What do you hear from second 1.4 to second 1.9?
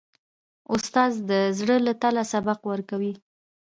زړه